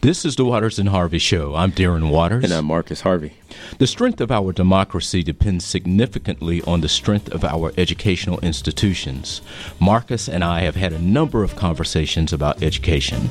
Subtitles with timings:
[0.00, 1.56] This is the Waters and Harvey Show.
[1.56, 2.44] I'm Darren Waters.
[2.44, 3.32] And I'm Marcus Harvey.
[3.78, 9.42] The strength of our democracy depends significantly on the strength of our educational institutions.
[9.80, 13.30] Marcus and I have had a number of conversations about education.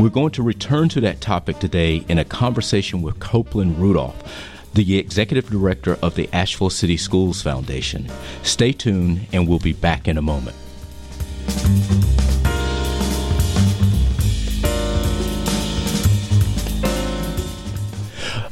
[0.00, 4.20] We're going to return to that topic today in a conversation with Copland Rudolph
[4.74, 8.08] the executive director of the Asheville City Schools Foundation.
[8.42, 10.54] Stay tuned, and we'll be back in a moment.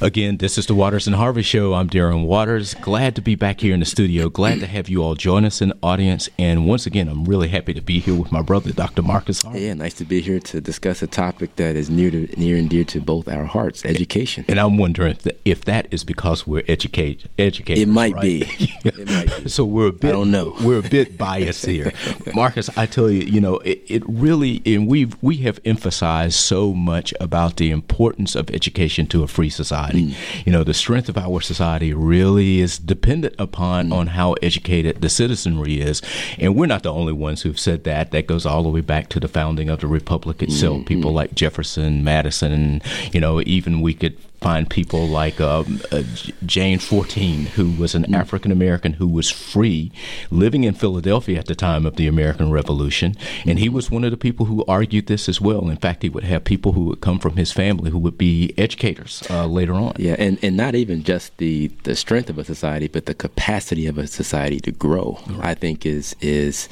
[0.00, 1.72] Again, this is the Waters and Harvey Show.
[1.72, 2.74] I'm Darren Waters.
[2.74, 4.28] Glad to be back here in the studio.
[4.28, 6.28] Glad to have you all join us in the audience.
[6.38, 9.00] And once again, I'm really happy to be here with my brother, Dr.
[9.00, 9.60] Marcus Harvey.
[9.60, 12.68] Yeah, nice to be here to discuss a topic that is near to near and
[12.68, 14.44] dear to both our hearts: education.
[14.48, 17.82] And I'm wondering if that is because we're educate educated.
[17.82, 18.22] It might right?
[18.22, 18.42] be.
[18.84, 19.48] it might be.
[19.48, 20.10] So we're a bit.
[20.10, 20.54] I don't know.
[20.60, 21.92] We're a bit biased here,
[22.34, 22.68] Marcus.
[22.76, 27.14] I tell you, you know, it, it really, and we've we have emphasized so much
[27.18, 29.85] about the importance of education to a free society.
[29.92, 30.14] Mm.
[30.44, 33.92] You know, the strength of our society really is dependent upon mm.
[33.94, 36.02] on how educated the citizenry is,
[36.38, 38.10] and we're not the only ones who've said that.
[38.10, 40.78] That goes all the way back to the founding of the republic itself.
[40.78, 40.84] Mm-hmm.
[40.84, 46.02] People like Jefferson, Madison, and you know, even we could find people like um, uh,
[46.44, 48.16] James Forten, who was an mm.
[48.16, 49.90] African American who was free,
[50.30, 54.10] living in Philadelphia at the time of the American Revolution, and he was one of
[54.10, 55.68] the people who argued this as well.
[55.68, 58.54] In fact, he would have people who would come from his family who would be
[58.58, 59.94] educators uh, later on.
[59.98, 63.86] Yeah, and, and not even just the, the strength of a society, but the capacity
[63.86, 65.18] of a society to grow.
[65.28, 65.50] Right.
[65.50, 66.68] I think is is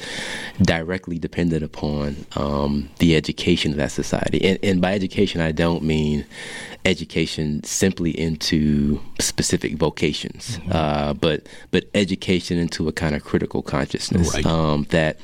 [0.61, 4.43] directly dependent upon um, the education of that society.
[4.45, 6.25] And, and by education, I don't mean
[6.85, 10.71] education simply into specific vocations, mm-hmm.
[10.71, 14.45] uh, but but education into a kind of critical consciousness right.
[14.45, 15.19] um, that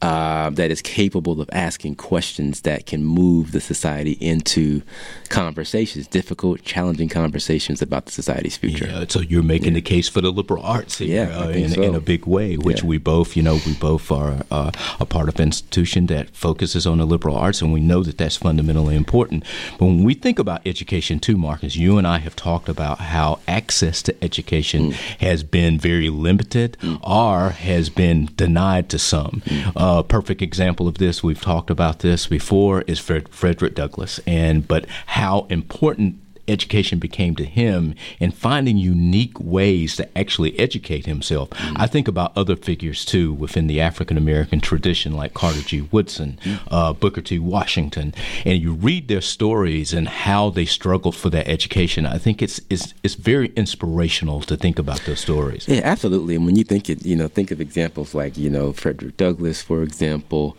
[0.00, 4.80] uh, that is capable of asking questions that can move the society into
[5.28, 8.86] conversations, difficult, challenging conversations about the society's future.
[8.86, 9.74] Yeah, so you're making yeah.
[9.74, 11.82] the case for the liberal arts here, yeah, uh, in, so.
[11.82, 12.88] in, a big way, which yeah.
[12.88, 16.86] we both, you know, we both are uh, a part of an institution that focuses
[16.86, 19.44] on the liberal arts, and we know that that's fundamentally important.
[19.78, 23.40] But when we think about education too, Marcus, you and I have talked about how
[23.48, 24.94] access to education mm.
[25.20, 27.00] has been very limited mm.
[27.02, 29.42] or has been denied to some.
[29.44, 34.20] Mm a perfect example of this, we've talked about this before, is Fred, Frederick Douglass,
[34.26, 41.06] and but how important education became to him and finding unique ways to actually educate
[41.06, 41.50] himself.
[41.50, 41.76] Mm-hmm.
[41.76, 45.82] I think about other figures too within the African American tradition, like Carter G.
[45.82, 46.74] Woodson, mm-hmm.
[46.74, 47.38] uh, Booker T.
[47.38, 48.14] Washington,
[48.44, 52.06] and you read their stories and how they struggled for their education.
[52.06, 55.66] I think it's it's it's very inspirational to think about those stories.
[55.68, 56.34] Yeah, absolutely.
[56.36, 59.62] And when you think it, you know, think of examples like you know Frederick Douglass,
[59.62, 60.56] for example.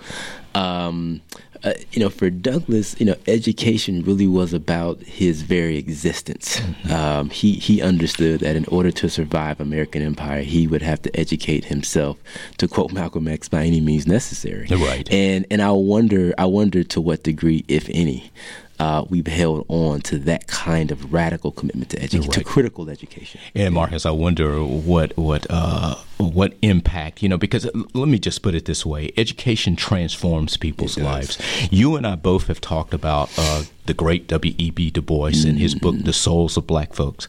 [0.55, 1.21] Um,
[1.63, 6.59] uh, you know, for Douglass, you know, education really was about his very existence.
[6.59, 6.91] Mm-hmm.
[6.91, 11.19] Um, he he understood that in order to survive American empire, he would have to
[11.19, 12.17] educate himself.
[12.57, 14.67] To quote Malcolm X, by any means necessary.
[14.69, 15.11] Right.
[15.11, 18.31] And and I wonder, I wonder to what degree, if any,
[18.79, 22.39] uh, we've held on to that kind of radical commitment to education, right.
[22.39, 23.41] to critical education.
[23.53, 28.19] And Marcus, I wonder what what uh, what impact you know because uh, let me
[28.19, 31.37] just put it this way: education transforms people's lives.
[31.71, 34.91] You and I both have talked about uh, the great W.E.B.
[34.91, 35.49] Du Bois mm-hmm.
[35.49, 36.05] in his book mm-hmm.
[36.05, 37.27] *The Souls of Black Folks*,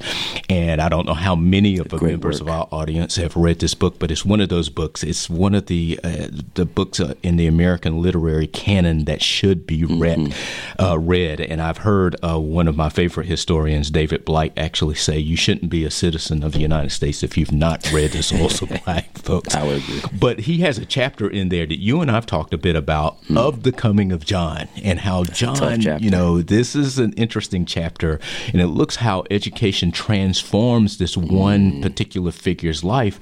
[0.48, 2.48] and I don't know how many of the members work.
[2.50, 5.04] of our audience have read this book, but it's one of those books.
[5.04, 9.66] It's one of the uh, the books uh, in the American literary canon that should
[9.66, 10.18] be read.
[10.18, 11.06] Mm-hmm.
[11.06, 15.36] read and I've heard uh, one of my favorite historians, David Blight, actually say you
[15.36, 19.18] shouldn't be a citizen of the United States if you've not read this also black
[19.18, 19.54] folks.
[19.54, 20.02] I would agree.
[20.18, 23.22] But he has a chapter in there that you and I've talked a bit about
[23.24, 23.36] mm.
[23.36, 27.64] of the coming of John and how That's John, you know, this is an interesting
[27.64, 28.20] chapter
[28.52, 31.82] and it looks how education transforms this one mm.
[31.82, 33.20] particular figure's life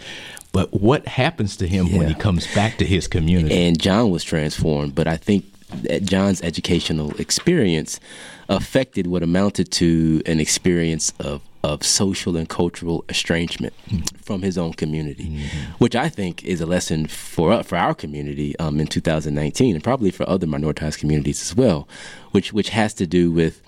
[0.53, 1.99] but what happens to him yeah.
[1.99, 3.55] when he comes back to his community?
[3.55, 5.45] And John was transformed, but I think
[6.03, 8.01] John's educational experience
[8.49, 14.03] affected what amounted to an experience of of social and cultural estrangement mm-hmm.
[14.19, 15.73] from his own community, mm-hmm.
[15.79, 20.11] which I think is a lesson for for our community um, in 2019, and probably
[20.11, 21.89] for other minoritized communities as well,
[22.31, 23.63] which which has to do with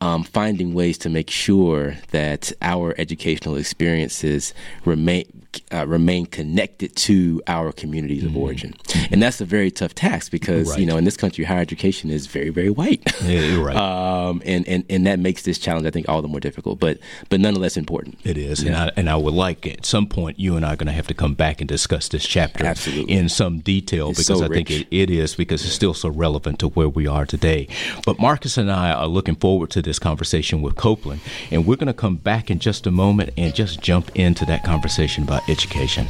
[0.00, 4.54] um, finding ways to make sure that our educational experiences
[4.84, 5.24] remain
[5.72, 8.74] uh, remain connected to our communities of origin,
[9.10, 10.78] and that's a very tough task because Right.
[10.80, 13.74] you know in this country higher education is very very white, Yeah, you're right.
[13.76, 16.98] um, and and and that makes this challenge I think all the more difficult, but
[17.30, 18.18] but nonetheless important.
[18.24, 20.76] It is, and I and I would like at some point you and I are
[20.76, 23.14] going to have to come back and discuss this chapter Absolutely.
[23.14, 26.10] in some detail It's because so I think it, it is because it's still so
[26.10, 27.68] relevant to where we are today.
[28.04, 31.20] But Marcus and I are looking forward to this conversation with Copland,
[31.50, 34.62] and we're going to come back in just a moment and just jump into that
[34.62, 36.06] conversation about education.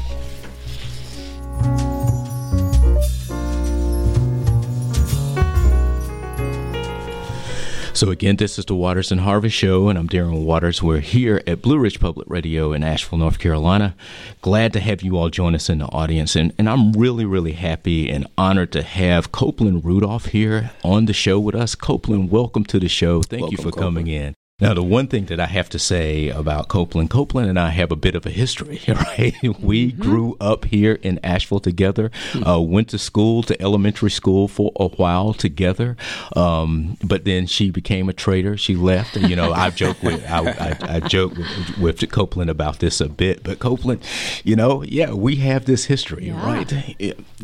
[7.98, 10.80] So again, this is the Waters and Harvey Show, and I'm Darren Waters.
[10.80, 13.96] We're here at Blue Ridge Public Radio in Asheville, North Carolina.
[14.40, 17.54] Glad to have you all join us in the audience, and, and I'm really, really
[17.54, 21.74] happy and honored to have Copland Rudolph here on the show with us.
[21.74, 23.20] Copland, welcome to the show.
[23.20, 24.36] Thank you Welcome, for coming in.
[24.60, 27.93] Now, the one thing that I have to say about Copland, Copland and I have
[27.93, 29.32] a bit of a history, right?
[29.60, 32.10] We grew up here in Asheville together,
[32.44, 35.96] uh, went to school, to elementary school for a while together,
[36.34, 38.56] um, but then she became a traitor.
[38.56, 39.16] She left.
[39.16, 43.00] And, you know, I've joked with I, I, I joke with, with Copland about this
[43.00, 44.02] a bit, but Copland,
[44.43, 46.44] you know, yeah, we have this history, Yeah.
[46.44, 46.69] right?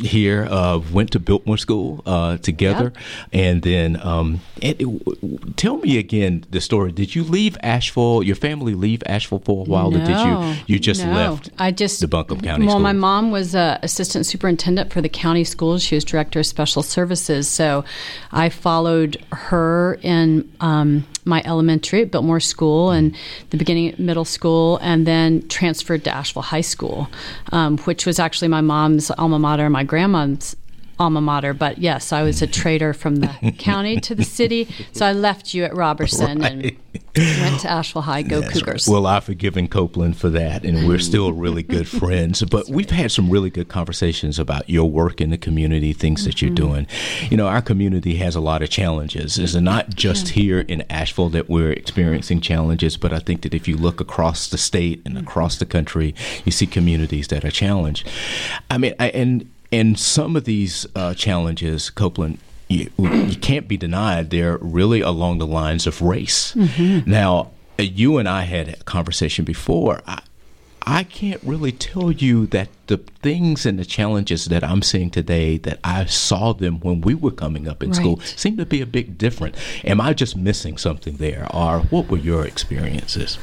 [0.00, 2.92] Here, uh, went to Biltmore School uh, together,
[3.32, 6.90] and then um, it, it- tell me again the story.
[7.04, 8.22] Did you leave Asheville?
[8.22, 11.12] Your family leave Asheville for a while, or did you you just no.
[11.12, 11.50] left?
[11.58, 12.80] I just the Buncombe County Well, School?
[12.80, 15.82] my mom was uh, assistant superintendent for the county schools.
[15.82, 17.46] She was director of special services.
[17.46, 17.84] So
[18.32, 23.14] I followed her in um, my elementary at Biltmore School and
[23.50, 27.10] the beginning at middle school, and then transferred to Asheville High School,
[27.52, 30.56] um, which was actually my mom's alma mater, my grandma's
[30.98, 31.54] alma mater.
[31.54, 34.68] But yes, I was a trader from the county to the city.
[34.92, 36.76] So I left you at Robertson and
[37.16, 38.22] went to Asheville High.
[38.22, 38.64] Go That's right.
[38.64, 38.88] Cougars.
[38.88, 42.42] Well, I've forgiven Copland for that, and we're still really good friends.
[42.42, 46.42] But we've had some really good conversations about your work in the community, things that
[46.42, 46.68] you're mm-hmm.
[46.68, 46.86] doing.
[47.30, 49.38] You know, our community has a lot of challenges.
[49.38, 53.68] It's not just here in Asheville that we're experiencing challenges, but I think that if
[53.68, 55.26] you look across the state and mm-hmm.
[55.26, 56.14] across the country,
[56.44, 58.08] you see communities that are challenged.
[58.70, 62.38] I mean, I, and and some of these uh, challenges, Copland,
[62.68, 66.54] you, you can't be denied they're really along the lines of race.
[67.06, 70.00] Now, uh, you and I had a conversation before.
[70.06, 70.22] I,
[70.86, 75.58] I can't really tell you that the things and the challenges that I'm seeing today
[75.58, 78.86] that I saw them when we were coming up in school seem to be a
[78.86, 79.56] bit different.
[79.84, 83.38] Am I just missing something there, or what were your experiences?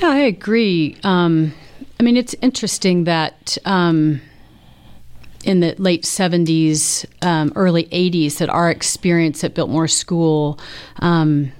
[0.00, 0.96] Yeah, I agree.
[1.02, 1.52] Um,
[1.98, 4.20] I mean, it's interesting that um,
[5.46, 10.58] in the late 70s, um, early 80s, that our experience at Biltmore School.
[10.98, 11.52] Um,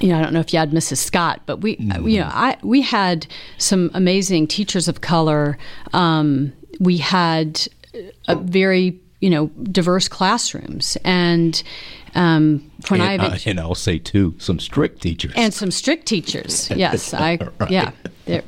[0.00, 0.96] you know, I don't know if you had Mrs.
[0.96, 3.26] Scott, but we, you know, I we had
[3.58, 5.56] some amazing teachers of color.
[5.92, 7.68] Um, we had
[8.26, 11.62] a very, you know, diverse classrooms, and
[12.16, 15.32] um, when I and, have uh, and I'll say too, some strict teachers.
[15.36, 16.68] and some strict teachers.
[16.76, 17.38] Yes, I
[17.68, 17.92] yeah,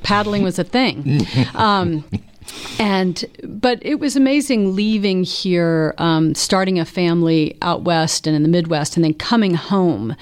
[0.03, 1.26] paddling was a thing.
[1.55, 2.05] Um,
[2.79, 8.43] and but it was amazing leaving here, um, starting a family out west and in
[8.43, 10.17] the Midwest, and then coming home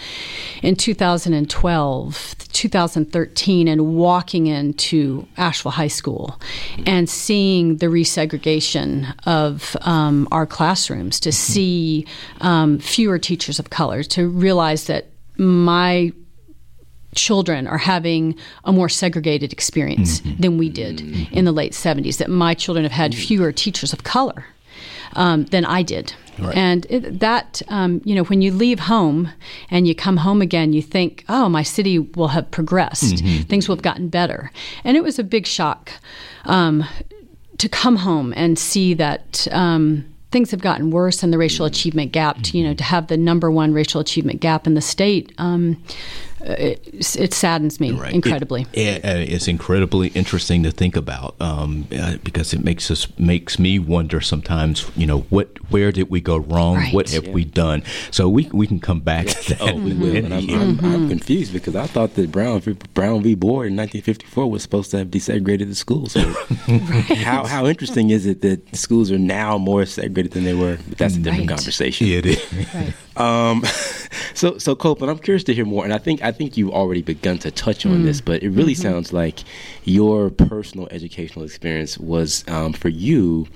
[0.62, 6.40] in 2012, 2013, and walking into Asheville High School
[6.86, 12.06] and seeing the resegregation of um, our classrooms, to see
[12.40, 16.12] um, fewer teachers of color, to realize that my
[17.14, 21.00] children are having a more segregated experience than we did
[21.32, 24.46] in the late 70s, that my children have had fewer teachers of color
[25.14, 26.14] um, than I did.
[26.38, 26.56] Right.
[26.56, 29.30] And it, that, um, you know, when you leave home
[29.70, 33.76] and you come home again, you think, oh, my city will have progressed, things will
[33.76, 34.50] have gotten better.
[34.84, 35.92] And it was a big shock
[36.46, 36.84] um,
[37.58, 39.46] to come home and see that.
[39.52, 42.40] Um, Things have gotten worse, and the racial achievement gap.
[42.44, 45.76] To, you know, to have the number one racial achievement gap in the state, um,
[46.44, 48.14] it, it saddens me Right.
[48.14, 48.62] incredibly.
[48.72, 53.58] It, it- it's incredibly interesting to think about um, uh, because it makes us makes
[53.58, 54.90] me wonder sometimes.
[54.96, 56.76] You know, what where did we go wrong?
[56.76, 56.94] Right.
[56.94, 57.82] What have we done?
[58.10, 59.60] So we we can come back to that.
[59.62, 60.26] Oh, we will.
[60.32, 62.76] I'm, I'm, I'm confused because I thought that Brown v.
[62.94, 63.34] Brown v.
[63.34, 66.12] Board in 1954 was supposed to have desegregated the schools.
[66.12, 66.20] So
[67.24, 70.78] how how interesting is it that schools are now more segregated than they were?
[70.88, 71.56] But that's a different Right.
[71.56, 72.06] conversation.
[72.06, 72.94] Yeah, it is.
[73.16, 73.62] Um,
[74.34, 77.02] So, so Copland, I'm curious to hear more, and I think I think you've already
[77.02, 78.04] begun to touch on mm.
[78.04, 78.82] this, but it really mm-hmm.
[78.82, 79.40] sounds like
[79.84, 83.46] your personal educational experience was um, for you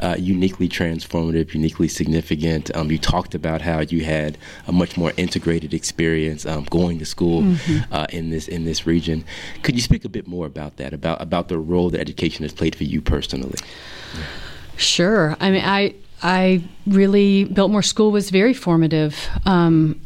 [0.00, 2.74] uh, uniquely transformative, uniquely significant.
[2.76, 7.04] Um, you talked about how you had a much more integrated experience um, going to
[7.04, 7.92] school mm-hmm.
[7.92, 9.24] uh, in this in this region.
[9.62, 10.92] Could you speak a bit more about that?
[10.92, 13.58] About about the role that education has played for you personally?
[14.76, 15.36] Sure.
[15.38, 20.00] I mean, I I really Biltmore School was very formative um,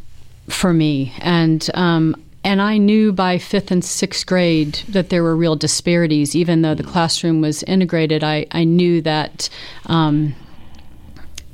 [0.49, 5.37] for me, and um, and I knew by fifth and sixth grade that there were
[5.37, 6.35] real disparities.
[6.35, 9.49] Even though the classroom was integrated, I I knew that.
[9.87, 10.35] Um,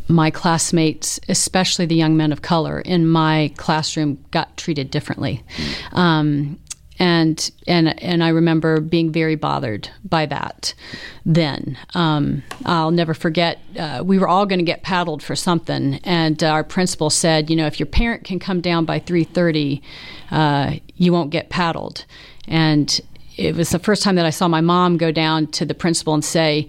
[0.08, 5.42] my classmates, especially the young men of color in my classroom, got treated differently.
[5.92, 6.58] Um,
[7.02, 10.72] and and and I remember being very bothered by that.
[11.26, 13.58] Then um, I'll never forget.
[13.76, 17.56] Uh, we were all going to get paddled for something, and our principal said, "You
[17.56, 19.82] know, if your parent can come down by three thirty,
[20.30, 22.04] uh, you won't get paddled."
[22.46, 23.00] And
[23.36, 26.14] it was the first time that I saw my mom go down to the principal
[26.14, 26.68] and say,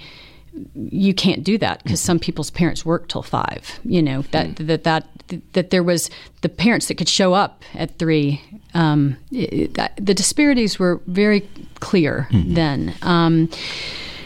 [0.75, 3.79] you can't do that because some people's parents work till five.
[3.83, 4.67] You know that hmm.
[4.67, 5.07] that that
[5.53, 6.09] that there was
[6.41, 8.41] the parents that could show up at three.
[8.75, 11.47] Um, it, that, the disparities were very
[11.79, 12.55] clear mm-hmm.
[12.55, 13.49] then, um,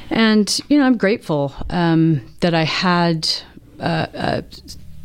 [0.10, 3.30] and you know I'm grateful um, that I had
[3.80, 4.44] a,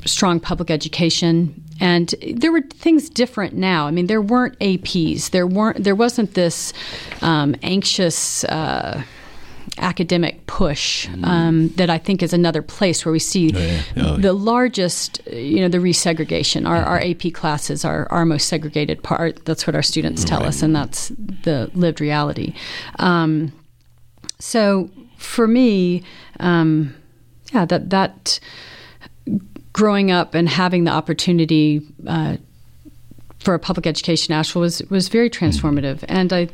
[0.04, 3.88] a strong public education and there were things different now.
[3.88, 5.30] I mean, there weren't APs.
[5.30, 5.82] There weren't.
[5.82, 6.72] There wasn't this
[7.22, 8.44] um, anxious.
[8.44, 9.02] Uh,
[9.78, 11.24] academic push mm.
[11.24, 13.82] um, that I think is another place where we see oh, yeah.
[13.96, 14.30] oh, the yeah.
[14.30, 16.68] largest, you know, the resegregation.
[16.68, 19.44] Our, our AP classes are our most segregated part.
[19.44, 20.48] That's what our students tell right.
[20.48, 22.54] us, and that's the lived reality.
[22.98, 23.52] Um,
[24.38, 26.02] so for me,
[26.40, 26.94] um,
[27.52, 28.40] yeah, that that
[29.72, 31.82] growing up and having the opportunity.
[32.06, 32.36] Uh,
[33.38, 36.04] for a public education, Asheville was was very transformative, mm.
[36.08, 36.48] and I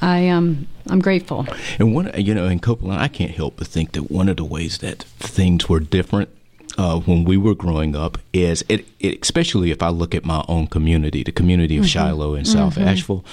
[0.00, 1.46] I um I'm grateful.
[1.78, 4.44] And one you know in Copland, I can't help but think that one of the
[4.44, 6.30] ways that things were different
[6.78, 10.44] uh, when we were growing up is it, it, especially if I look at my
[10.48, 11.88] own community, the community of mm-hmm.
[11.88, 12.88] Shiloh in South mm-hmm.
[12.88, 13.24] Asheville.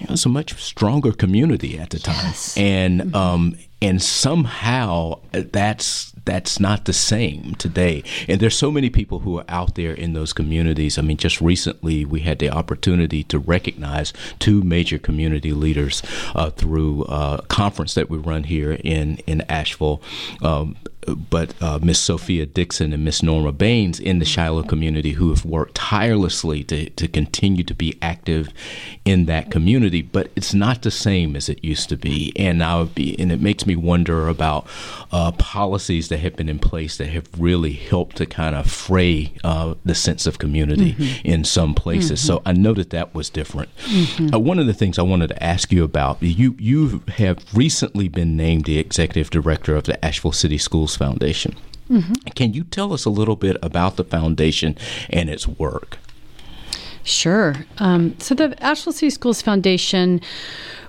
[0.00, 2.56] It was a much stronger community at the time, yes.
[2.56, 3.16] and mm-hmm.
[3.16, 8.02] um, and somehow that's that's not the same today.
[8.28, 10.98] And there's so many people who are out there in those communities.
[10.98, 16.02] I mean, just recently we had the opportunity to recognize two major community leaders
[16.34, 20.02] uh, through a conference that we run here in in Asheville.
[20.42, 20.76] Um,
[21.14, 25.44] but uh, Miss Sophia Dixon and Miss Norma Baines in the Shiloh community who have
[25.44, 28.48] worked tirelessly to, to continue to be active
[29.04, 30.02] in that community.
[30.02, 33.32] But it's not the same as it used to be, and I would be, and
[33.32, 34.66] it makes me wonder about
[35.12, 39.32] uh, policies that have been in place that have really helped to kind of fray
[39.44, 41.26] uh, the sense of community mm-hmm.
[41.26, 42.20] in some places.
[42.20, 42.26] Mm-hmm.
[42.26, 43.74] So I know that that was different.
[43.76, 44.34] Mm-hmm.
[44.34, 48.08] Uh, one of the things I wanted to ask you about you you have recently
[48.08, 51.56] been named the executive director of the Asheville City Schools Foundation.
[51.90, 52.12] Mm-hmm.
[52.34, 54.76] Can you tell us a little bit about the foundation
[55.08, 55.98] and its work?
[57.02, 57.54] Sure.
[57.78, 60.20] Um, so the Asheville City Schools Foundation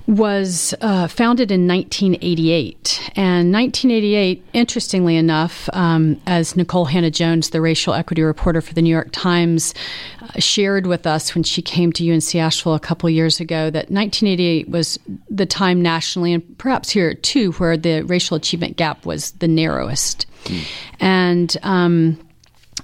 [0.10, 3.12] was uh, founded in 1988.
[3.16, 8.90] And 1988, interestingly enough, um, as Nikole Hannah-Jones, the racial equity reporter for the New
[8.90, 9.76] York Times,
[10.22, 13.92] uh, shared with us when she came to UNC Asheville a couple years ago, that
[13.92, 14.98] 1988 was
[15.30, 20.26] the time nationally, and perhaps here too, where the racial achievement gap was the narrowest.
[20.46, 20.66] Mm.
[21.00, 22.20] And um,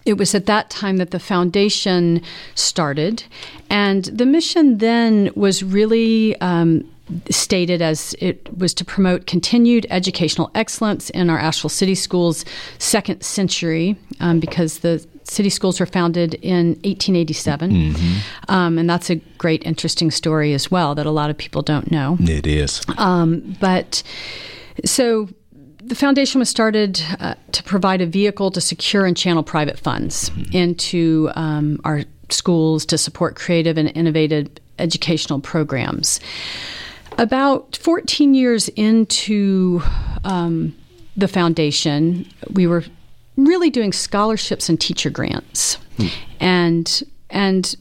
[0.05, 2.21] it was at that time that the foundation
[2.53, 3.23] started.
[3.71, 6.87] And the mission then was really um,
[7.29, 12.45] stated as it was to promote continued educational excellence in our Asheville City Schools
[12.79, 17.71] second century um, because the city schools were founded in 1887.
[17.71, 18.51] Mm-hmm.
[18.51, 21.91] Um, and that's a great, interesting story as well that a lot of people don't
[21.91, 22.17] know.
[22.21, 22.81] It is.
[22.97, 24.03] Um, but
[24.83, 25.29] so
[25.83, 30.29] the foundation was started uh, to provide a vehicle to secure and channel private funds
[30.29, 30.55] mm-hmm.
[30.55, 36.19] into um, our schools to support creative and innovative educational programs.
[37.17, 39.81] About 14 years into
[40.23, 40.75] um,
[41.15, 42.83] the foundation, we were
[43.37, 46.07] really doing scholarships and teacher grants, hmm.
[46.39, 47.75] and and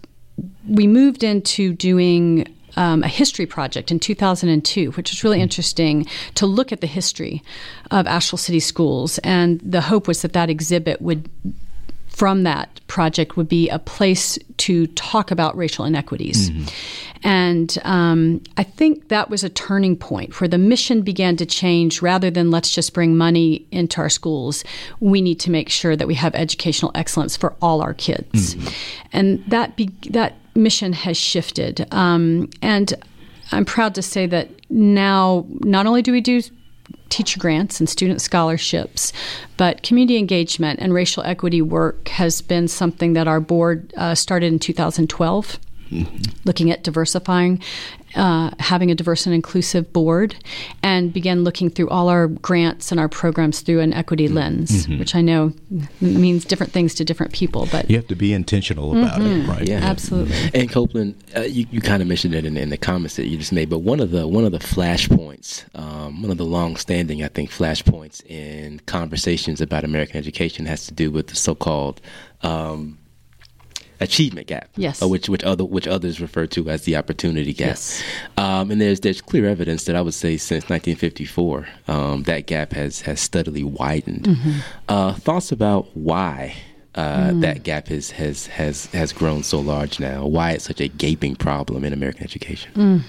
[0.68, 5.44] we moved into doing um, a history project in 2002, which was really hmm.
[5.44, 7.42] interesting to look at the history
[7.90, 9.18] of Asheville City Schools.
[9.18, 11.28] And the hope was that that exhibit would
[12.14, 16.48] from that project would be a place to talk about racial inequities.
[16.48, 16.68] Mm-hmm.
[17.24, 22.02] And um, I think that was a turning point where the mission began to change
[22.02, 24.62] rather than let's just bring money into our schools.
[25.00, 28.54] We need to make sure that we have educational excellence for all our kids.
[28.54, 28.68] Mm-hmm.
[29.12, 31.84] And that, be- that mission has shifted.
[31.92, 32.94] Um, and
[33.50, 36.42] I'm proud to say that now not only do we do
[37.14, 39.12] teacher grants and student scholarships,
[39.56, 44.52] but community engagement and racial equity work has been something that our board uh, started
[44.52, 45.60] in 2012.
[45.90, 46.16] Mm-hmm.
[46.44, 47.60] Looking at diversifying
[48.14, 50.36] uh, having a diverse and inclusive board
[50.82, 54.36] and began looking through all our grants and our programs through an equity mm-hmm.
[54.36, 54.98] lens, mm-hmm.
[54.98, 55.52] which I know
[56.00, 57.68] means different things to different people.
[57.70, 59.50] But you have to be intentional about mm-hmm.
[59.50, 59.68] it, right?
[59.68, 60.36] Yeah, absolutely.
[60.54, 63.36] And Copland, uh, you, you kind of mentioned it in, in, the comments that you
[63.36, 67.22] just made, but one of the one of the flashpoints, um, one of the long-standing,
[67.22, 72.00] I think, flashpoints in conversations about American education has to do with the so-called
[72.42, 72.98] um,
[74.00, 74.68] achievement gap.
[74.76, 75.02] Yes.
[75.02, 77.68] Uh, which which other which others refer to as the opportunity gap.
[77.68, 78.02] Yes.
[78.36, 82.72] Um, and there's there's clear evidence that I would say since 1954 um, that gap
[82.72, 84.24] has has steadily widened.
[84.24, 84.58] Mm-hmm.
[84.88, 86.54] Uh, thoughts about why.
[86.96, 87.40] Uh, mm.
[87.40, 90.26] That gap has, has has has grown so large now.
[90.26, 92.72] Why it's such a gaping problem in American education?
[92.74, 93.02] Mm.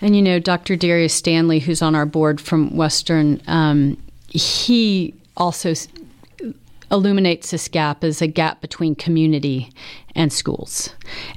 [0.00, 0.74] And you know, Dr.
[0.74, 3.96] Darius Stanley, who's on our board from Western, um,
[4.28, 5.74] he also
[6.90, 9.70] illuminates this gap as a gap between community
[10.14, 10.90] and schools.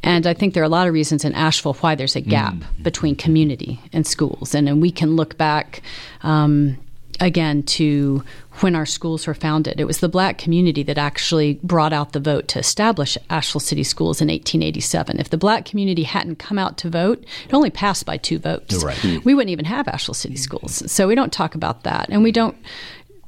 [0.03, 2.53] And I think there are a lot of reasons in Asheville why there's a gap
[2.53, 2.83] mm.
[2.83, 4.55] between community and schools.
[4.55, 5.81] And, and we can look back.
[6.23, 6.77] Um,
[7.21, 8.23] again to
[8.59, 9.79] when our schools were founded.
[9.79, 13.83] It was the black community that actually brought out the vote to establish Asheville City
[13.83, 15.19] Schools in 1887.
[15.19, 18.83] If the black community hadn't come out to vote, it only passed by two votes.
[18.83, 19.23] Right.
[19.23, 20.91] We wouldn't even have Asheville City Schools.
[20.91, 22.09] So we don't talk about that.
[22.09, 22.57] And we don't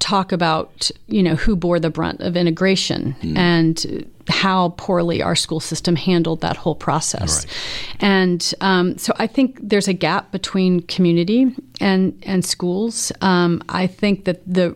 [0.03, 3.37] talk about you know who bore the brunt of integration mm.
[3.37, 7.45] and how poorly our school system handled that whole process.
[7.45, 8.03] Right.
[8.03, 13.13] And um, so I think there's a gap between community and and schools.
[13.21, 14.75] Um, I think that the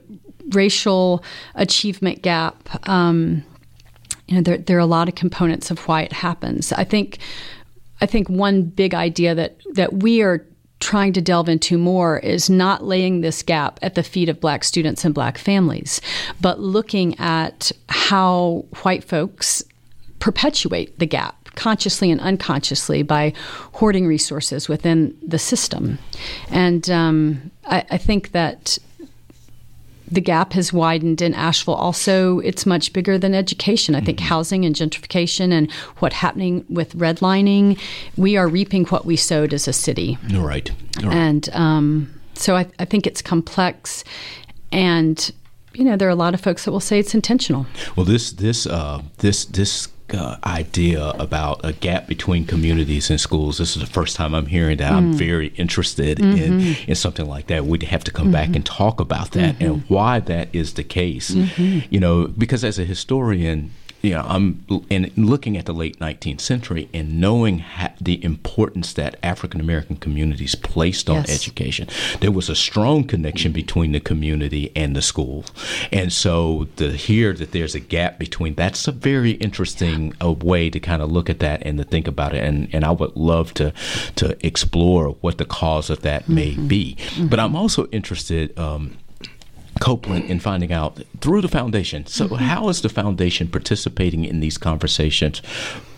[0.53, 1.24] racial
[1.55, 2.88] achievement gap.
[2.88, 3.43] Um,
[4.27, 6.74] you know, there, there are a lot of components of why it happens.
[6.74, 7.19] I think,
[8.01, 10.46] I think one big idea that that we are
[10.79, 14.63] trying to delve into more is not laying this gap at the feet of black
[14.63, 16.01] students and black families,
[16.39, 19.63] but looking at how white folks
[20.19, 23.34] perpetuate the gap consciously and unconsciously by
[23.74, 25.98] hoarding resources within the system.
[26.51, 28.77] And um, I, I think that
[30.09, 31.75] the gap has widened in Asheville.
[31.75, 33.95] Also, it's much bigger than education.
[33.95, 34.27] I think mm-hmm.
[34.27, 37.79] housing and gentrification and what happening with redlining,
[38.15, 40.17] we are reaping what we sowed as a city.
[40.31, 40.71] Right.
[41.03, 41.13] right.
[41.13, 44.03] And um, so I, I think it's complex,
[44.71, 45.31] and
[45.74, 47.65] you know there are a lot of folks that will say it's intentional.
[47.96, 53.57] Well, this this uh, this this uh, idea about a gap between communities and schools.
[53.57, 54.91] This is the first time I'm hearing that.
[54.91, 54.98] Mm.
[54.98, 56.37] I'm very interested mm-hmm.
[56.37, 57.65] in, in something like that.
[57.65, 58.33] We'd have to come mm-hmm.
[58.33, 59.65] back and talk about that mm-hmm.
[59.65, 61.31] and why that is the case.
[61.31, 61.87] Mm-hmm.
[61.89, 63.72] You know, because as a historian,
[64.07, 68.93] you know, I'm in looking at the late 19th century and knowing ha- the importance
[68.93, 71.29] that African American communities placed on yes.
[71.29, 71.89] education.
[72.22, 75.43] There was a strong connection between the community and the school,
[75.91, 80.27] and so to hear that there's a gap between that's a very interesting yeah.
[80.27, 82.43] uh, way to kind of look at that and to think about it.
[82.43, 83.74] And and I would love to
[84.15, 86.35] to explore what the cause of that mm-hmm.
[86.35, 86.96] may be.
[86.98, 87.27] Mm-hmm.
[87.27, 88.57] But I'm also interested.
[88.57, 88.98] Um,
[89.79, 92.05] Copland in finding out through the foundation.
[92.05, 92.35] So, mm-hmm.
[92.35, 95.42] how is the foundation participating in these conversations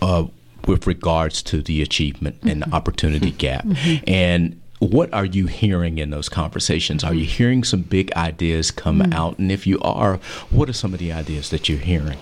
[0.02, 0.26] uh,
[0.66, 2.74] with regards to the achievement and mm-hmm.
[2.74, 3.64] opportunity gap?
[3.64, 4.04] Mm-hmm.
[4.06, 7.04] And what are you hearing in those conversations?
[7.04, 9.14] Are you hearing some big ideas come mm.
[9.14, 9.38] out?
[9.38, 10.16] And if you are,
[10.50, 12.18] what are some of the ideas that you're hearing?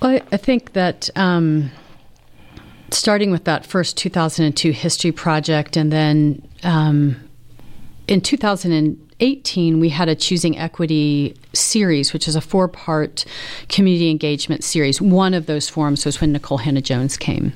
[0.00, 1.10] Well, I think that.
[1.16, 1.70] Um,
[2.90, 7.16] starting with that first 2002 history project, and then um,
[8.06, 9.07] in 2000.
[9.20, 13.24] 18, we had a Choosing Equity series, which is a four part
[13.68, 15.00] community engagement series.
[15.00, 17.52] One of those forums was when Nikole Hannah-Jones came.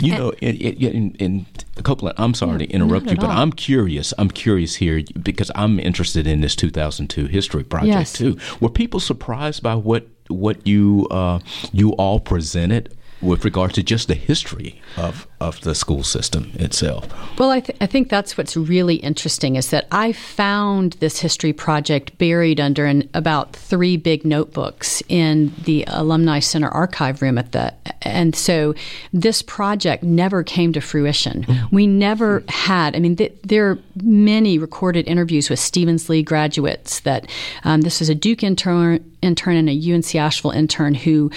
[0.00, 1.46] You and, know, in, in, in
[1.82, 3.38] Copland, I'm sorry to interrupt you, but all.
[3.38, 4.14] I'm curious.
[4.16, 8.12] I'm curious here because I'm interested in this 2002 history project yes.
[8.12, 8.38] too.
[8.60, 11.40] Were people surprised by what what you uh,
[11.72, 17.06] you all presented with regard to just the history of, of the school system itself.
[17.38, 21.52] Well, I, th- I think that's what's really interesting is that I found this history
[21.52, 27.52] project buried under an, about three big notebooks in the Alumni Center archive room at
[27.52, 28.74] the, and so
[29.12, 31.44] this project never came to fruition.
[31.72, 32.94] We never had.
[32.94, 37.00] I mean, th- there are many recorded interviews with Stephens-Lee graduates.
[37.00, 37.28] That
[37.64, 41.30] um, this was a Duke intern, intern and a UNC Asheville intern who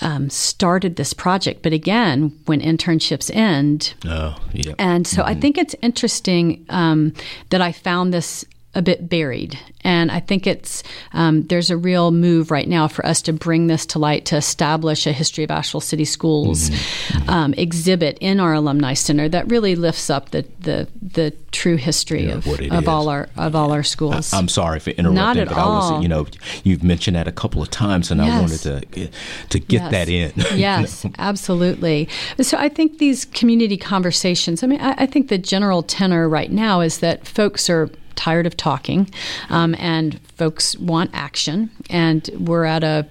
[0.00, 1.62] um, started this project.
[1.62, 4.74] But again, when internships end, oh, yeah.
[4.78, 5.30] and so mm-hmm.
[5.30, 7.12] I think it's interesting um,
[7.50, 9.58] that I found this a bit buried.
[9.82, 13.66] And I think it's um, there's a real move right now for us to bring
[13.66, 17.18] this to light to establish a history of Asheville City Schools mm-hmm.
[17.18, 17.30] mm-hmm.
[17.30, 22.26] um, exhibit in our alumni center that really lifts up the the, the true history
[22.26, 24.32] yeah, of, of all our of all our schools.
[24.32, 25.70] I, am sorry for interrupting, Not at but all.
[25.70, 26.26] I was you know
[26.64, 28.30] you've mentioned that a couple of times, and yes.
[28.30, 29.10] I wanted to
[29.48, 29.90] to get yes.
[29.90, 30.32] that in.
[30.58, 32.08] yes, absolutely.
[32.40, 34.62] So I think these community conversations.
[34.62, 37.90] I mean, I, I think the general tenor right now is that folks are
[38.20, 39.10] tired of talking,
[39.48, 41.70] um, and folks want action.
[41.88, 43.06] And we're at a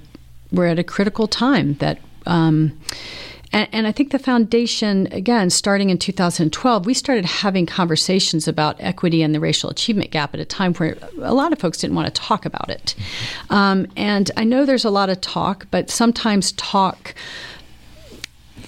[0.51, 1.99] we're at a critical time that.
[2.25, 2.79] Um,
[3.51, 8.75] and, and, I think the foundation, again, starting in 2012, we started having conversations about
[8.79, 11.95] equity and the racial achievement gap at a time where a lot of folks didn't
[11.95, 12.95] want to talk about it.
[13.49, 17.15] Um, and I know there's a lot of talk, but sometimes talk,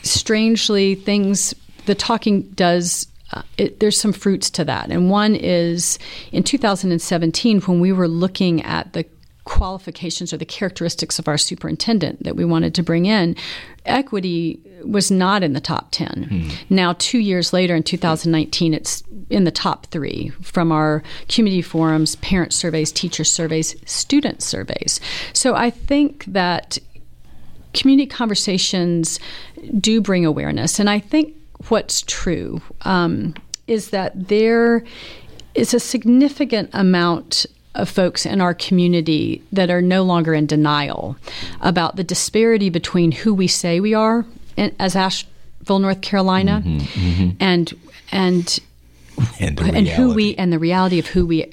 [0.01, 1.53] strangely, things,
[1.85, 4.89] the talking does uh, it, there's some fruits to that.
[4.89, 5.99] And one is
[6.31, 9.05] in 2017, when we were looking at the
[9.43, 13.35] qualifications or the characteristics of our superintendent that we wanted to bring in,
[13.85, 16.27] equity was not in the top 10.
[16.29, 16.73] Hmm.
[16.73, 22.15] Now, two years later in 2019, it's in the top three from our community forums,
[22.17, 24.99] parent surveys, teacher surveys, student surveys.
[25.33, 26.77] So I think that
[27.73, 29.19] community conversations
[29.79, 30.79] do bring awareness.
[30.79, 31.35] And I think
[31.69, 33.33] what's true um,
[33.67, 34.83] is that there
[35.53, 37.45] is a significant amount
[37.75, 41.15] of folks in our community that are no longer in denial
[41.61, 44.25] about the disparity between who we say we are
[44.57, 47.29] as Asheville, North Carolina, mm-hmm, mm-hmm.
[47.39, 47.73] and
[48.11, 48.59] and
[49.39, 51.43] and, and, who we and the reality of who we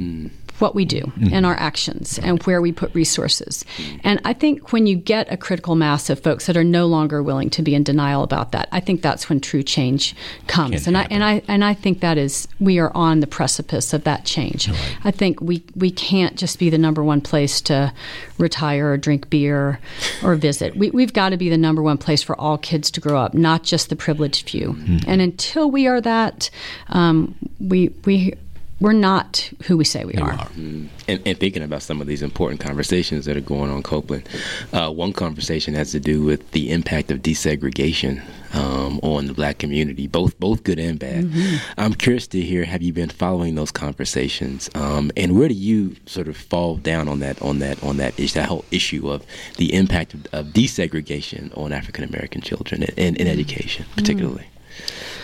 [0.00, 1.32] mm what we do mm-hmm.
[1.32, 3.64] and our actions and where we put resources.
[4.04, 7.22] And I think when you get a critical mass of folks that are no longer
[7.22, 10.14] willing to be in denial about that, I think that's when true change
[10.46, 10.86] comes.
[10.86, 14.04] and I and I and I think that is we are on the precipice of
[14.04, 14.68] that change.
[14.68, 14.96] Right.
[15.04, 17.92] I think we we can't just be the number one place to
[18.38, 19.80] retire or drink beer
[20.22, 20.76] or visit.
[20.76, 23.34] We, we've got to be the number one place for all kids to grow up,
[23.34, 24.74] not just the privileged few.
[24.74, 25.10] Mm-hmm.
[25.10, 26.50] And until we are that,
[26.88, 28.34] um, we we
[28.80, 30.30] we're not who we say we are.
[30.30, 30.46] are.
[30.50, 30.88] Mm.
[31.08, 34.28] And, and, thinking about some of these important conversations that are going on, Copland,
[34.72, 38.22] uh, one conversation has to do with the impact of desegregation
[38.54, 41.24] um, on the black community, both both good and bad.
[41.24, 41.80] Mm-hmm.
[41.80, 45.96] I'm curious to hear: Have you been following those conversations, um, and where do you
[46.06, 49.26] sort of fall down on that on that on that issue, that whole issue of
[49.56, 54.44] the impact of, of desegregation on African American children in, in, in education, particularly?
[54.44, 55.17] Mm-hmm.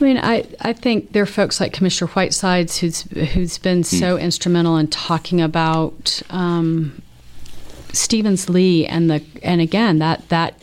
[0.00, 3.84] I mean, I, I think there are folks like Commissioner Whitesides who's who's been mm.
[3.84, 7.02] so instrumental in talking about um,
[7.92, 10.62] Stephens-Lee and the and again that that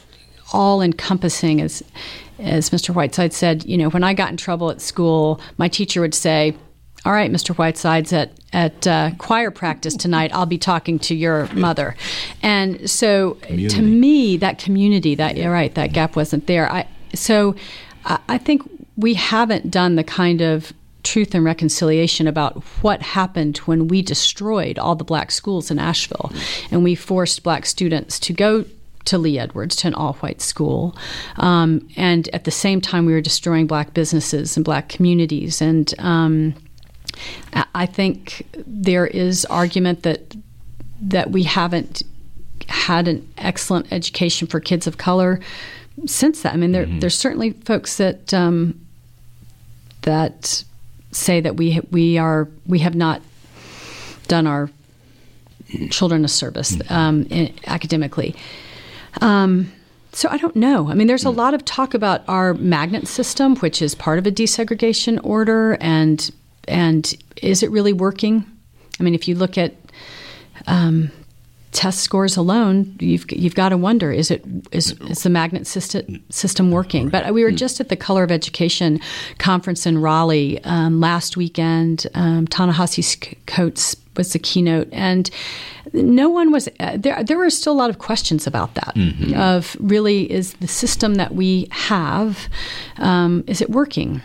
[0.53, 1.83] all encompassing as
[2.39, 2.93] as Mr.
[2.93, 3.65] Whiteside said.
[3.65, 6.55] You know, when I got in trouble at school, my teacher would say,
[7.03, 7.53] "All right, Mr.
[7.53, 11.95] Whitesides at at uh, choir practice tonight, I'll be talking to your mother,"
[12.41, 13.75] and so community.
[13.75, 16.71] to me, that community, that you're right, that gap wasn't there.
[16.71, 17.55] I so
[18.05, 18.61] I think
[18.97, 24.79] we haven't done the kind of truth and reconciliation about what happened when we destroyed
[24.79, 26.31] all the black schools in Asheville
[26.71, 28.65] and we forced black students to go
[29.05, 30.97] to Lee Edwards, to an all white school.
[31.37, 35.61] Um, and at the same time, we were destroying black businesses and black communities.
[35.61, 36.55] And um,
[37.75, 40.35] I think there is argument that
[41.01, 42.01] that we haven't
[42.67, 45.39] had an excellent education for kids of color
[46.05, 46.53] since that.
[46.53, 46.99] I mean, there, mm-hmm.
[46.99, 48.84] there's certainly folks that um,
[50.05, 50.63] that
[51.11, 53.21] say that we we are we have not
[54.27, 54.69] done our
[55.89, 56.93] children a service mm-hmm.
[56.93, 58.35] um, in, academically.
[59.21, 59.71] Um,
[60.11, 60.89] so I don't know.
[60.89, 61.35] I mean, there's a mm.
[61.35, 66.31] lot of talk about our magnet system, which is part of a desegregation order, and
[66.67, 68.45] and is it really working?
[68.99, 69.73] I mean, if you look at
[70.67, 71.11] um,
[71.75, 76.23] test scores alone, you've you've got to wonder is it is, is the magnet system
[76.29, 77.09] system working?
[77.09, 77.57] But we were hmm.
[77.57, 78.99] just at the Color of Education
[79.37, 82.07] conference in Raleigh um, last weekend.
[82.15, 85.29] Um, Ta-Nehisi Coates was the keynote, and
[85.91, 87.21] no one was uh, there.
[87.23, 88.93] There were still a lot of questions about that.
[88.95, 89.33] Mm-hmm.
[89.33, 92.47] Of really, is the system that we have
[92.97, 94.21] um, is it working?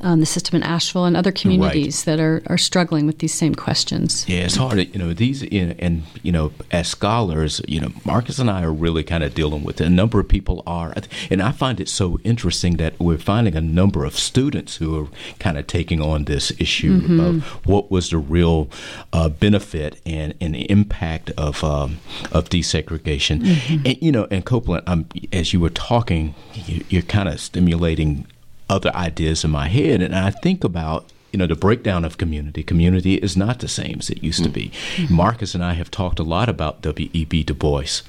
[0.00, 2.16] Um, the system in Asheville and other communities right.
[2.16, 4.28] that are, are struggling with these same questions.
[4.28, 4.78] Yeah, it's hard.
[4.78, 9.04] You know, these and you know, as scholars, you know, Marcus and I are really
[9.04, 9.86] kind of dealing with it.
[9.86, 10.94] A number of people are,
[11.30, 15.08] and I find it so interesting that we're finding a number of students who are
[15.38, 17.20] kind of taking on this issue mm-hmm.
[17.20, 18.68] of what was the real
[19.12, 21.98] uh, benefit and, and impact of um,
[22.30, 23.40] of desegregation.
[23.40, 23.86] Mm-hmm.
[23.86, 28.26] And you know, and Copland, um, as you were talking, you, you're kind of stimulating
[28.72, 32.62] other ideas in my head, and I think about you know the breakdown of community.
[32.62, 34.72] Community is not the same as it used to be.
[34.96, 35.14] Mm-hmm.
[35.14, 37.08] Marcus and I have talked a lot about W.
[37.12, 37.24] E.
[37.24, 37.42] B.
[37.42, 38.02] Du Bois.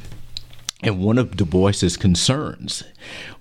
[0.82, 2.84] And one of Du Bois's concerns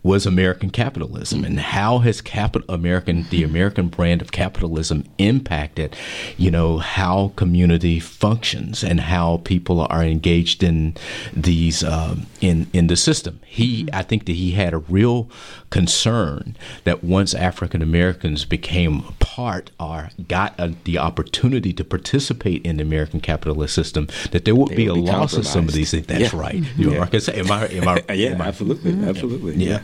[0.02, 3.50] was American capitalism and how has capital American the mm-hmm.
[3.50, 5.94] American brand of capitalism impacted,
[6.36, 10.96] you know, how community functions and how people are engaged in
[11.32, 13.38] these um, in in the system.
[13.46, 13.94] He, mm-hmm.
[13.94, 15.30] I think that he had a real
[15.70, 22.78] concern that once African Americans became part or got a, the opportunity to participate in
[22.78, 25.68] the American capitalist system, that there would they be would a be loss of some
[25.68, 26.06] of these things.
[26.06, 26.40] That's yeah.
[26.40, 26.54] right.
[26.54, 26.86] You yeah.
[26.90, 27.66] know, Marcus, am I?
[27.68, 28.04] Am I?
[28.14, 29.08] yeah, am I, absolutely, mm-hmm.
[29.08, 29.54] absolutely.
[29.54, 29.82] Yeah.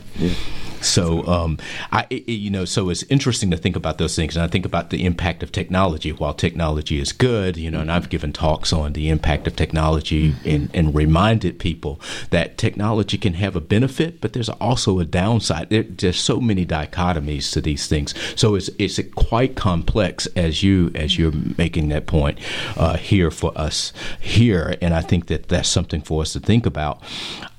[0.80, 1.58] So, um,
[1.90, 4.64] I, it, you know, so it's interesting to think about those things, and I think
[4.64, 6.12] about the impact of technology.
[6.12, 10.34] While technology is good, you know, and I've given talks on the impact of technology
[10.44, 15.70] and, and reminded people that technology can have a benefit, but there's also a downside.
[15.70, 20.92] There, there's so many dichotomies to these things, so it's it's quite complex as you
[20.94, 22.38] as you're making that point
[22.76, 26.66] uh, here for us here, and I think that that's something for us to think
[26.66, 27.02] about.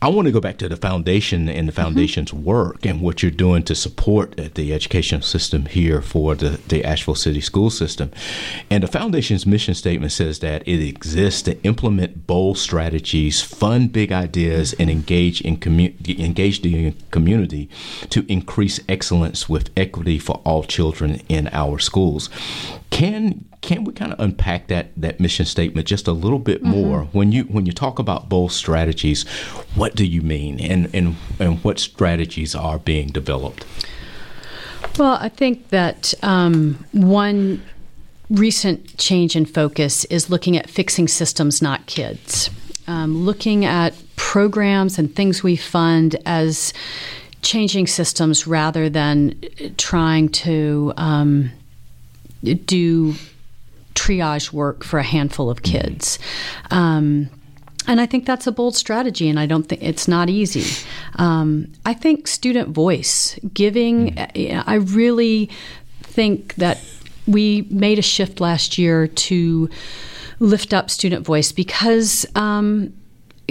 [0.01, 1.81] I want to go back to the foundation and the mm-hmm.
[1.81, 2.45] foundation's mm-hmm.
[2.45, 7.15] work and what you're doing to support the educational system here for the, the Asheville
[7.15, 8.09] City School System.
[8.69, 14.13] And the foundation's mission statement says that it exists to implement bold strategies, fund big
[14.13, 17.69] ideas, and engage in commu- engage the community
[18.09, 22.29] to increase excellence with equity for all children in our schools.
[22.89, 26.71] Can can we kind of unpack that that mission statement just a little bit mm-hmm.
[26.71, 27.03] more?
[27.11, 29.27] When you when you talk about bold strategies
[29.75, 30.59] what do you mean?
[30.59, 33.65] And and and what strategies are being developed?
[34.97, 37.61] Well i think that um, one
[38.29, 42.49] recent change in focus is looking at fixing systems not kids.
[42.87, 46.73] Um, looking at programs and things we fund as
[47.41, 49.39] changing systems rather than
[49.77, 51.51] trying to um,
[52.43, 53.13] do
[53.95, 56.19] triage work for a handful of kids.
[56.71, 57.29] Um,
[57.87, 60.85] and I think that's a bold strategy, and I don't think it's not easy.
[61.15, 65.49] Um, I think student voice, giving, I really
[66.03, 66.79] think that
[67.25, 69.69] we made a shift last year to
[70.39, 72.93] lift up student voice because um,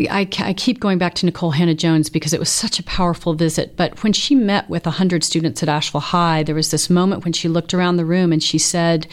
[0.07, 3.77] I, I, keep going back to Nikole Hannah-Jones because it was such a powerful visit.
[3.77, 7.33] But when she met with 100 students at Asheville High, there was this moment when
[7.33, 9.07] she looked around the room and she said,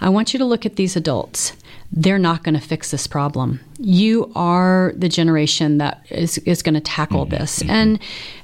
[0.00, 1.54] I want you to look at these adults.
[1.92, 3.60] They're not going to fix this problem.
[3.78, 7.36] You are the generation that is, is going to tackle mm-hmm.
[7.36, 7.60] this.
[7.60, 7.70] Mm-hmm.
[7.70, 7.98] And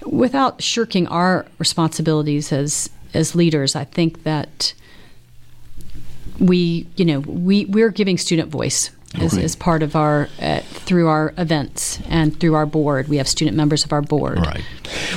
[0.05, 4.75] without shirking our responsibilities as, as leaders, I think that
[6.41, 9.45] we, you know, we, we're giving student voice as, right.
[9.45, 13.09] as part of our uh, through our events and through our board.
[13.09, 14.39] We have student members of our board.
[14.39, 14.65] Right.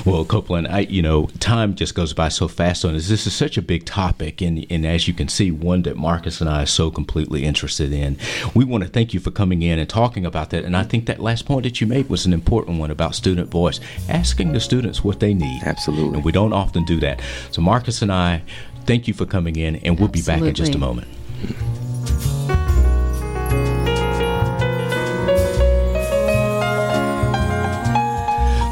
[0.05, 3.07] Well, Copland, I you know time just goes by so fast on this.
[3.09, 6.41] This is such a big topic, and and as you can see, one that Marcus
[6.41, 8.17] and I are so completely interested in.
[8.53, 10.63] We want to thank you for coming in and talking about that.
[10.63, 13.49] And I think that last point that you made was an important one about student
[13.49, 15.62] voice, asking the students what they need.
[15.63, 16.15] Absolutely.
[16.15, 17.21] And we don't often do that.
[17.51, 18.43] So Marcus and I,
[18.85, 20.21] thank you for coming in, and we'll Absolutely.
[20.21, 21.07] be back in just a moment.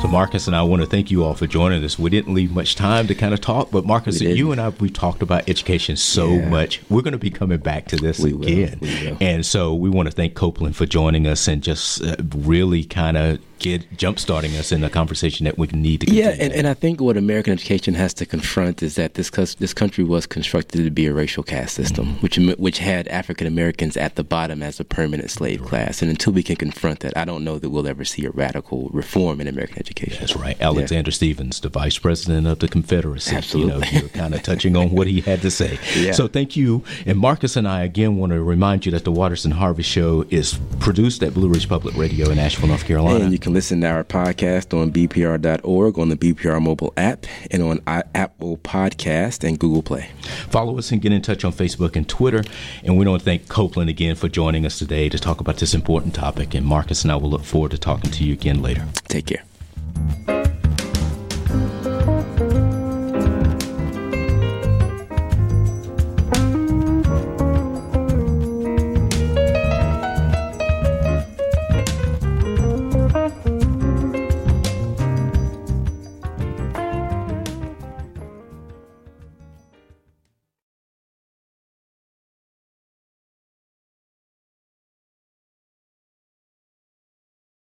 [0.07, 1.99] So, Marcus and I want to thank you all for joining us.
[1.99, 4.89] We didn't leave much time to kind of talk, but Marcus, you and I, we
[4.89, 6.47] talked about education so yeah.
[6.47, 6.81] much.
[6.89, 9.17] We're going to be coming back to this we again.
[9.19, 13.17] And so, we want to thank Copland for joining us and just uh, really kind
[13.17, 16.29] of get jump starting us in a conversation that we need to continue.
[16.29, 19.73] Yeah, and, and I think what American education has to confront is that this this
[19.73, 22.19] country was constructed to be a racial caste system, mm-hmm.
[22.19, 26.01] which which had African Americans at the bottom as a permanent slave class.
[26.01, 28.89] And until we can confront that, I don't know that we'll ever see a radical
[28.93, 30.17] reform in American education.
[30.19, 30.59] That's right.
[30.61, 31.15] Alexander yeah.
[31.15, 33.35] Stephens, the vice president of the Confederacy.
[33.35, 33.87] Absolutely.
[33.87, 35.79] You know, you're kind of touching on what he had to say.
[35.97, 36.11] Yeah.
[36.11, 36.83] So thank you.
[37.07, 40.25] And Marcus and I again want to remind you that the Waters and Harvey Show
[40.29, 43.25] is produced at Blue Ridge Public Radio in Asheville, North Carolina.
[43.47, 48.57] Can listen to our podcast on bpr.org, on the BPR mobile app, and on Apple
[48.57, 50.09] Podcast and Google Play.
[50.49, 52.43] Follow us and get in touch on Facebook and Twitter.
[52.83, 55.73] And we want to thank Copland again for joining us today to talk about this
[55.73, 56.55] important topic.
[56.55, 58.85] And Marcus and I will look forward to talking to you again later.
[59.07, 59.45] Take care.